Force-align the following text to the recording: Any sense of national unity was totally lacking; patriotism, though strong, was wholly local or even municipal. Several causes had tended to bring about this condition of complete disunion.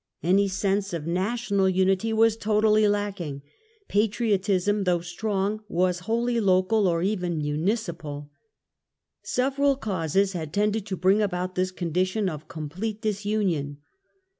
Any 0.23 0.47
sense 0.47 0.93
of 0.93 1.05
national 1.05 1.69
unity 1.69 2.11
was 2.11 2.35
totally 2.35 2.87
lacking; 2.87 3.43
patriotism, 3.87 4.85
though 4.85 5.01
strong, 5.01 5.59
was 5.69 5.99
wholly 6.09 6.39
local 6.39 6.87
or 6.87 7.03
even 7.03 7.37
municipal. 7.37 8.31
Several 9.21 9.75
causes 9.75 10.33
had 10.33 10.53
tended 10.55 10.87
to 10.87 10.97
bring 10.97 11.21
about 11.21 11.53
this 11.53 11.69
condition 11.69 12.29
of 12.29 12.47
complete 12.47 12.99
disunion. 13.03 13.77